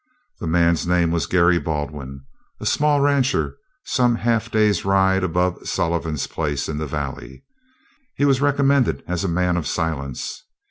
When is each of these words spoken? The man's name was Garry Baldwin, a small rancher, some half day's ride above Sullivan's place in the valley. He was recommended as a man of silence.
The 0.39 0.47
man's 0.47 0.87
name 0.87 1.11
was 1.11 1.27
Garry 1.27 1.59
Baldwin, 1.59 2.21
a 2.59 2.65
small 2.65 3.01
rancher, 3.01 3.57
some 3.85 4.15
half 4.15 4.49
day's 4.49 4.83
ride 4.83 5.23
above 5.23 5.67
Sullivan's 5.69 6.25
place 6.25 6.67
in 6.67 6.79
the 6.79 6.87
valley. 6.87 7.43
He 8.15 8.25
was 8.25 8.41
recommended 8.41 9.03
as 9.07 9.23
a 9.23 9.27
man 9.27 9.57
of 9.57 9.67
silence. 9.67 10.41